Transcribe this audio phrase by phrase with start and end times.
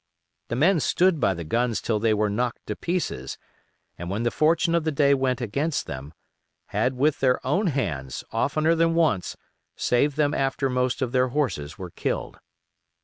[0.47, 3.37] The men stood by the guns till they were knocked to pieces,
[3.99, 6.15] and when the fortune of the day went against them,
[6.69, 9.37] had with their own hands oftener than once
[9.75, 12.39] saved them after most of their horses were killed.